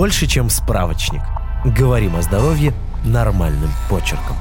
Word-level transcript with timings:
больше, 0.00 0.26
чем 0.26 0.48
справочник. 0.48 1.20
Говорим 1.62 2.16
о 2.16 2.22
здоровье 2.22 2.72
нормальным 3.04 3.68
почерком. 3.90 4.34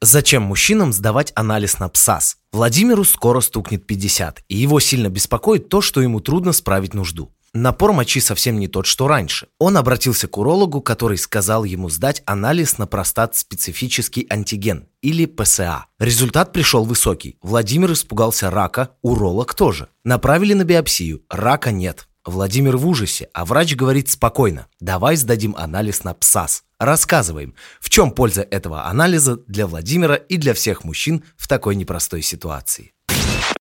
Зачем 0.00 0.44
мужчинам 0.44 0.94
сдавать 0.94 1.32
анализ 1.34 1.78
на 1.78 1.90
ПСАС? 1.90 2.38
Владимиру 2.50 3.04
скоро 3.04 3.42
стукнет 3.42 3.86
50, 3.86 4.42
и 4.48 4.56
его 4.56 4.80
сильно 4.80 5.10
беспокоит 5.10 5.68
то, 5.68 5.82
что 5.82 6.00
ему 6.00 6.20
трудно 6.20 6.52
справить 6.52 6.94
нужду. 6.94 7.30
Напор 7.52 7.92
мочи 7.92 8.20
совсем 8.20 8.58
не 8.58 8.68
тот, 8.68 8.86
что 8.86 9.06
раньше. 9.06 9.48
Он 9.58 9.76
обратился 9.76 10.28
к 10.28 10.38
урологу, 10.38 10.80
который 10.80 11.18
сказал 11.18 11.64
ему 11.64 11.90
сдать 11.90 12.22
анализ 12.24 12.78
на 12.78 12.86
простат-специфический 12.86 14.26
антиген, 14.30 14.88
или 15.02 15.26
ПСА. 15.26 15.84
Результат 15.98 16.54
пришел 16.54 16.86
высокий. 16.86 17.36
Владимир 17.42 17.92
испугался 17.92 18.48
рака, 18.48 18.92
уролог 19.02 19.52
тоже. 19.52 19.88
Направили 20.04 20.54
на 20.54 20.64
биопсию, 20.64 21.20
рака 21.28 21.70
нет. 21.70 22.08
Владимир 22.24 22.76
в 22.76 22.86
ужасе, 22.86 23.28
а 23.32 23.44
врач 23.44 23.74
говорит 23.74 24.08
спокойно. 24.08 24.66
Давай 24.78 25.16
сдадим 25.16 25.56
анализ 25.56 26.04
на 26.04 26.14
ПСАС. 26.14 26.62
Рассказываем, 26.78 27.54
в 27.80 27.90
чем 27.90 28.12
польза 28.12 28.42
этого 28.42 28.86
анализа 28.86 29.38
для 29.48 29.66
Владимира 29.66 30.14
и 30.14 30.36
для 30.36 30.54
всех 30.54 30.84
мужчин 30.84 31.24
в 31.36 31.48
такой 31.48 31.74
непростой 31.74 32.22
ситуации. 32.22 32.92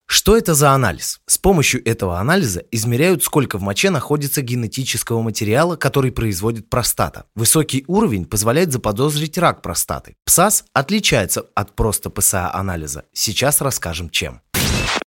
Что 0.05 0.37
это 0.37 0.53
за 0.53 0.71
анализ? 0.71 1.21
С 1.25 1.39
помощью 1.39 1.87
этого 1.87 2.19
анализа 2.19 2.63
измеряют, 2.69 3.23
сколько 3.23 3.57
в 3.57 3.61
моче 3.63 3.89
находится 3.89 4.43
генетического 4.43 5.21
материала, 5.21 5.75
который 5.75 6.11
производит 6.11 6.69
простата. 6.69 7.25
Высокий 7.33 7.83
уровень 7.87 8.25
позволяет 8.25 8.71
заподозрить 8.71 9.39
рак 9.39 9.63
простаты. 9.63 10.17
ПСАС 10.25 10.65
отличается 10.73 11.45
от 11.55 11.75
просто 11.75 12.11
ПСА-анализа. 12.11 13.05
Сейчас 13.13 13.61
расскажем 13.61 14.11
чем. 14.11 14.41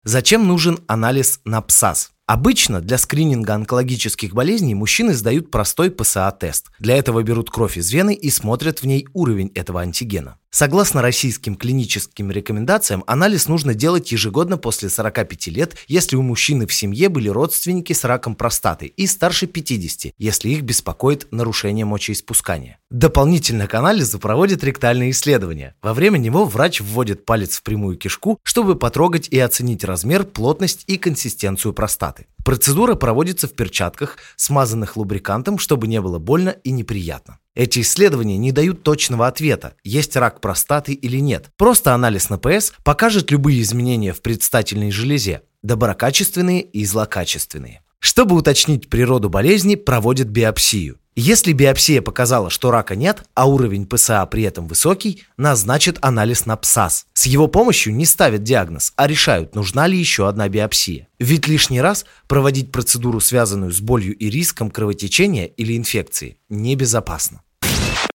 Зачем 0.03 0.47
нужен 0.47 0.79
анализ 0.87 1.39
на 1.45 1.61
ПСАС? 1.61 2.11
Обычно 2.29 2.79
для 2.79 2.99
скрининга 2.99 3.55
онкологических 3.55 4.35
болезней 4.35 4.75
мужчины 4.75 5.15
сдают 5.15 5.49
простой 5.49 5.89
ПСА-тест. 5.89 6.69
Для 6.77 6.95
этого 6.95 7.23
берут 7.23 7.49
кровь 7.49 7.75
из 7.75 7.91
вены 7.91 8.13
и 8.13 8.29
смотрят 8.29 8.83
в 8.83 8.85
ней 8.85 9.07
уровень 9.13 9.51
этого 9.55 9.81
антигена. 9.81 10.37
Согласно 10.51 11.03
российским 11.03 11.55
клиническим 11.55 12.31
рекомендациям, 12.31 13.03
анализ 13.05 13.47
нужно 13.47 13.75
делать 13.75 14.11
ежегодно 14.11 14.57
после 14.57 14.89
45 14.89 15.47
лет, 15.47 15.75
если 15.87 16.15
у 16.15 16.23
мужчины 16.23 16.65
в 16.65 16.73
семье 16.73 17.09
были 17.09 17.29
родственники 17.29 17.93
с 17.93 18.03
раком 18.03 18.33
простаты, 18.33 18.87
и 18.87 19.05
старше 19.05 19.45
50, 19.45 20.13
если 20.17 20.49
их 20.49 20.63
беспокоит 20.63 21.27
нарушение 21.31 21.85
мочеиспускания. 21.85 22.79
Дополнительно 22.89 23.67
к 23.67 23.75
анализу 23.75 24.17
проводят 24.17 24.63
ректальные 24.63 25.11
исследования. 25.11 25.75
Во 25.83 25.93
время 25.93 26.17
него 26.17 26.45
врач 26.45 26.81
вводит 26.81 27.25
палец 27.25 27.57
в 27.57 27.61
прямую 27.61 27.97
кишку, 27.97 28.39
чтобы 28.41 28.75
потрогать 28.75 29.27
и 29.27 29.37
оценить 29.37 29.83
размер, 29.83 30.23
плотность 30.23 30.83
и 30.87 30.97
консистенцию 30.97 31.73
простаты. 31.73 32.25
Процедура 32.43 32.95
проводится 32.95 33.47
в 33.47 33.53
перчатках, 33.53 34.17
смазанных 34.35 34.97
лубрикантом, 34.97 35.59
чтобы 35.59 35.87
не 35.87 36.01
было 36.01 36.17
больно 36.17 36.49
и 36.63 36.71
неприятно. 36.71 37.37
Эти 37.59 37.81
исследования 37.81 38.37
не 38.37 38.53
дают 38.53 38.83
точного 38.83 39.27
ответа, 39.27 39.73
есть 39.83 40.15
рак 40.15 40.39
простаты 40.39 40.93
или 40.93 41.17
нет. 41.17 41.51
Просто 41.57 41.93
анализ 41.93 42.29
на 42.29 42.37
ПС 42.37 42.71
покажет 42.85 43.31
любые 43.31 43.61
изменения 43.63 44.13
в 44.13 44.21
предстательной 44.21 44.91
железе, 44.91 45.41
доброкачественные 45.61 46.61
и 46.61 46.85
злокачественные. 46.85 47.81
Чтобы 47.99 48.37
уточнить 48.37 48.89
природу 48.89 49.29
болезни, 49.29 49.75
проводят 49.75 50.29
биопсию. 50.29 50.99
Если 51.17 51.51
биопсия 51.51 52.01
показала, 52.01 52.49
что 52.49 52.71
рака 52.71 52.95
нет, 52.95 53.23
а 53.33 53.45
уровень 53.45 53.85
ПСА 53.85 54.25
при 54.27 54.43
этом 54.43 54.65
высокий, 54.69 55.23
назначат 55.35 55.97
анализ 55.99 56.45
на 56.45 56.55
ПСАС. 56.55 57.07
С 57.11 57.25
его 57.25 57.49
помощью 57.49 57.93
не 57.93 58.05
ставят 58.05 58.41
диагноз, 58.41 58.93
а 58.95 59.05
решают, 59.05 59.53
нужна 59.53 59.85
ли 59.85 59.97
еще 59.97 60.29
одна 60.29 60.47
биопсия. 60.47 61.09
Ведь 61.19 61.49
лишний 61.49 61.81
раз 61.81 62.05
проводить 62.29 62.71
процедуру, 62.71 63.19
связанную 63.19 63.73
с 63.73 63.81
болью 63.81 64.15
и 64.15 64.29
риском 64.29 64.71
кровотечения 64.71 65.47
или 65.47 65.75
инфекции, 65.75 66.37
небезопасно. 66.47 67.41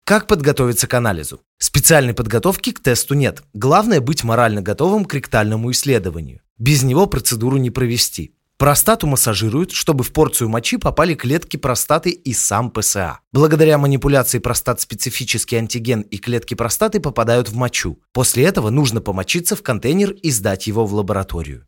Как 0.04 0.26
подготовиться 0.26 0.88
к 0.88 0.94
анализу? 0.94 1.42
Специальной 1.58 2.12
подготовки 2.12 2.72
к 2.72 2.80
тесту 2.80 3.14
нет. 3.14 3.44
Главное 3.54 4.00
быть 4.00 4.24
морально 4.24 4.60
готовым 4.60 5.04
к 5.04 5.14
ректальному 5.14 5.70
исследованию. 5.70 6.40
Без 6.58 6.82
него 6.82 7.06
процедуру 7.06 7.56
не 7.56 7.70
провести. 7.70 8.34
Простату 8.58 9.06
массажируют, 9.06 9.70
чтобы 9.70 10.02
в 10.02 10.12
порцию 10.12 10.48
мочи 10.48 10.76
попали 10.76 11.14
клетки 11.14 11.56
простаты 11.56 12.10
и 12.10 12.32
сам 12.32 12.70
ПСА. 12.70 13.20
Благодаря 13.32 13.78
манипуляции 13.78 14.40
простат-специфический 14.40 15.56
антиген 15.56 16.00
и 16.00 16.18
клетки 16.18 16.54
простаты 16.54 16.98
попадают 16.98 17.48
в 17.48 17.54
мочу. 17.54 18.00
После 18.12 18.44
этого 18.44 18.70
нужно 18.70 19.00
помочиться 19.00 19.54
в 19.54 19.62
контейнер 19.62 20.10
и 20.10 20.30
сдать 20.32 20.66
его 20.66 20.84
в 20.84 20.94
лабораторию. 20.94 21.64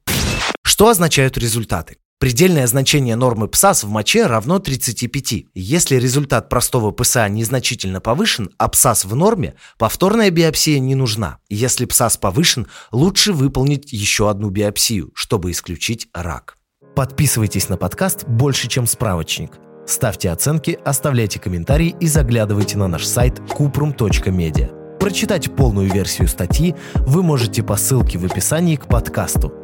Что 0.62 0.88
означают 0.88 1.38
результаты? 1.38 1.98
Предельное 2.24 2.66
значение 2.66 3.16
нормы 3.16 3.48
ПСАС 3.48 3.84
в 3.84 3.90
моче 3.90 4.24
равно 4.24 4.58
35. 4.58 5.44
Если 5.52 5.96
результат 5.96 6.48
простого 6.48 6.90
ПСА 6.90 7.28
незначительно 7.28 8.00
повышен, 8.00 8.48
а 8.56 8.68
ПСАС 8.68 9.04
в 9.04 9.14
норме, 9.14 9.56
повторная 9.76 10.30
биопсия 10.30 10.78
не 10.78 10.94
нужна. 10.94 11.36
Если 11.50 11.84
ПСАС 11.84 12.16
повышен, 12.16 12.66
лучше 12.92 13.34
выполнить 13.34 13.92
еще 13.92 14.30
одну 14.30 14.48
биопсию, 14.48 15.10
чтобы 15.14 15.50
исключить 15.50 16.08
рак. 16.14 16.56
Подписывайтесь 16.96 17.68
на 17.68 17.76
подкаст 17.76 18.24
«Больше, 18.26 18.68
чем 18.68 18.86
справочник». 18.86 19.58
Ставьте 19.86 20.30
оценки, 20.30 20.78
оставляйте 20.82 21.38
комментарии 21.38 21.94
и 22.00 22.06
заглядывайте 22.06 22.78
на 22.78 22.88
наш 22.88 23.04
сайт 23.04 23.38
kuprum.media. 23.40 24.98
Прочитать 24.98 25.54
полную 25.54 25.92
версию 25.92 26.28
статьи 26.28 26.74
вы 26.94 27.22
можете 27.22 27.62
по 27.62 27.76
ссылке 27.76 28.16
в 28.16 28.24
описании 28.24 28.76
к 28.76 28.86
подкасту. 28.86 29.63